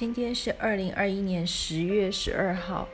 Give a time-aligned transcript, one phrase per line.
[0.00, 2.88] 今天是二零二一年十月十二号，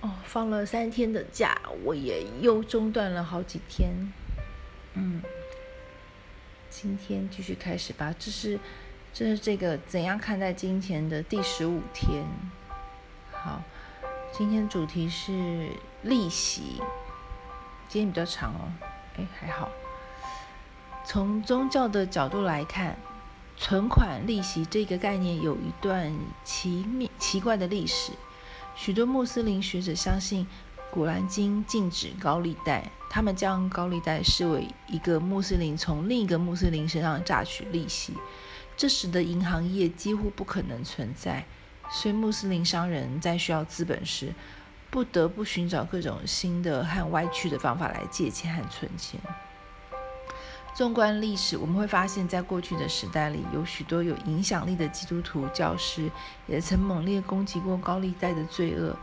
[0.00, 3.90] 哦，放了三天的假，我也又中断了好几天。
[4.94, 5.20] 嗯，
[6.70, 8.14] 今天继续开始吧。
[8.18, 8.58] 这是
[9.12, 12.24] 这是这个怎样看待金钱的第十五天。
[13.30, 13.62] 好，
[14.32, 15.68] 今天主题是
[16.00, 16.80] 利息。
[17.90, 18.72] 今天比较长哦，
[19.18, 19.68] 哎，还好。
[21.04, 22.96] 从宗教的角度来看。
[23.56, 26.12] 存款利息这个概念有一段
[26.42, 28.12] 奇妙奇怪的历史。
[28.74, 30.44] 许多穆斯林学者相信，
[30.90, 38.14] 《古兰经》禁止高利贷，他们将高利贷视为一个穆斯林从另一个穆斯林身上榨取利息，
[38.76, 41.44] 这使得银行业几乎不可能存在。
[41.90, 44.34] 所以，穆斯林商人在需要资本时，
[44.90, 49.20] 不得不寻找各种新的和歪曲的方法来借钱和存钱。
[50.74, 56.10] 纵观历史，我们会发现，在过去的时代里，有许多有影响力的基督徒教师
[56.46, 58.96] 也曾猛烈攻击过高利贷的罪恶。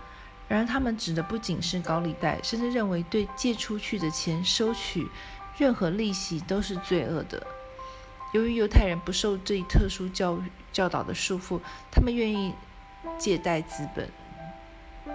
[0.47, 5.07] 然而，他们指的不仅是高利贷，甚至认为对借出去的钱收取
[5.59, 7.45] 任何利息都是罪恶的。
[8.33, 10.39] 由于犹太人不受这一特殊教
[10.73, 11.59] 教导的束缚，
[11.91, 12.55] 他们愿意
[13.19, 14.09] 借贷资本。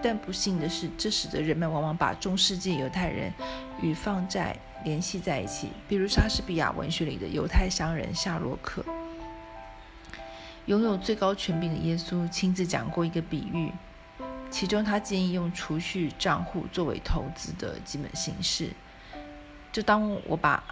[0.00, 3.32] 但不幸的是，这使得人们往往把中世纪犹太人
[3.80, 5.70] 与放债联系在一起。
[5.88, 8.84] 比如莎士比亚文学里的犹太商人夏洛克，
[10.66, 13.72] 拥有最高权柄的耶稣亲自讲过一个比喻，
[14.50, 18.70] 其中他建议用储蓄账户作为投资的基本形式。
[19.72, 20.62] 就当我把，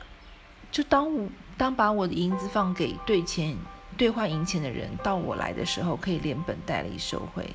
[0.70, 3.56] 就当我当把我的银子放给兑钱
[3.96, 7.50] 兑换银钱的人到我来的时候，可以连本带利收回。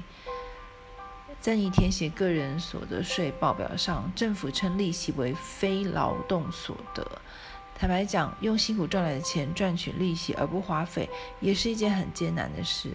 [1.40, 7.06] 在你填写个人所得税报表上，政府称利息为非劳动所得。
[7.80, 12.92] 坦白讲，用辛苦赚来的钱赚取利息而不花费，也是一件很艰难的事。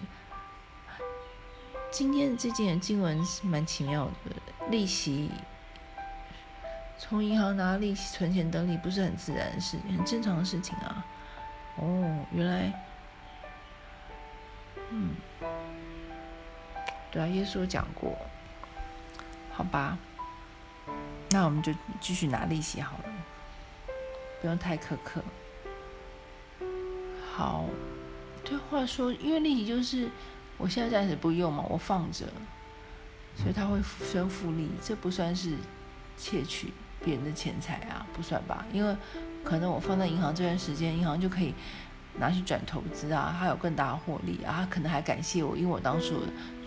[1.89, 5.31] 今天的这件经文是蛮奇妙的，利息
[6.99, 11.05] 从银行拿利息存钱得利，不是很自然的事，很正常的事情啊。
[11.77, 12.73] 哦，原来，
[14.89, 15.15] 嗯，
[17.09, 18.15] 对啊，耶稣讲过。
[19.55, 19.97] 好吧，
[21.29, 21.71] 那我们就
[22.01, 23.03] 继续拿利息好了，
[24.41, 25.21] 不用太苛刻。
[27.35, 27.65] 好，
[28.43, 30.09] 对，话说，因为利息就是
[30.57, 32.25] 我现在暂时不用嘛，我放着，
[33.35, 33.79] 所以它会
[34.11, 35.55] 生复利，这不算是
[36.17, 38.65] 窃取别人的钱财啊，不算吧？
[38.73, 38.95] 因为
[39.43, 41.53] 可能我放在银行这段时间，银行就可以
[42.17, 46.21] 拿去转投资啊，它有更大的获利啊，他可能还感谢我，因为我当初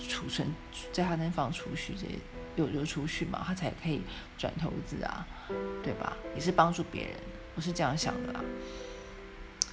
[0.09, 0.55] 储存
[0.93, 2.19] 在他那放储蓄这些。
[2.57, 4.03] 有有储蓄嘛，他才可以
[4.37, 5.27] 转投资啊，
[5.83, 6.17] 对吧？
[6.35, 7.13] 也是帮助别人，
[7.55, 8.41] 我是这样想的啦。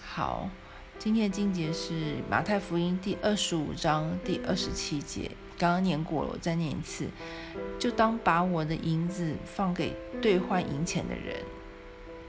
[0.06, 0.50] 好，
[1.00, 7.08] 今天的经节是马太福音第二十五章第二十七节，刚刚念过了，我再念一次。
[7.80, 11.38] 就当把我的银子放给兑换银钱的人，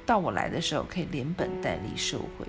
[0.06, 2.46] 到我来的时候可以连本带利收回。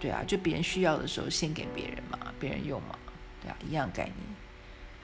[0.00, 2.98] 对啊，就别人需要的时候献给别人嘛，别人用嘛，
[3.42, 4.27] 对啊，一样概念。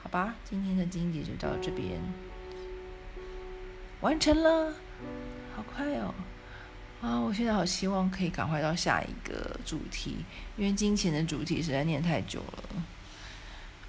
[0.05, 1.99] 好吧，今天的经济就到这边
[4.01, 4.71] 完成了，
[5.55, 6.13] 好快哦！
[7.01, 10.23] 啊，我现在好希望可以赶快到下一个主题，
[10.57, 12.63] 因为金钱的主题实在念太久了。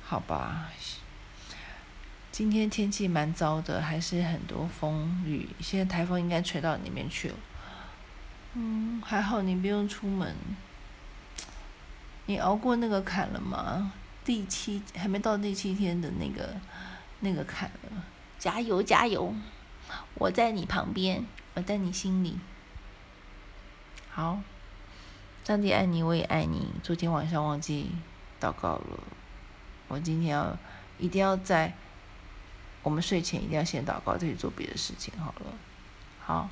[0.03, 0.71] 好吧，
[2.33, 5.47] 今天天气蛮糟的，还是很多风雨。
[5.60, 7.34] 现在台风应该吹到里面去了。
[8.54, 10.34] 嗯，还好你不用出门。
[12.25, 13.93] 你熬过那个坎了吗？
[14.27, 16.57] 第七还没到第七天的那个
[17.21, 18.05] 那个坎了，
[18.41, 19.33] 加油加油！
[20.15, 22.37] 我在你旁边，我在你心里。
[24.11, 24.41] 好，
[25.45, 26.73] 上帝爱你，我也爱你。
[26.83, 27.93] 昨天晚上忘记
[28.41, 28.99] 祷告了，
[29.87, 30.59] 我今天要
[30.99, 31.73] 一定要在
[32.83, 35.47] 我们睡前一定要先祷告，再去做别的事情好了。
[36.19, 36.49] 好，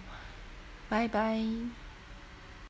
[0.89, 1.43] 拜拜。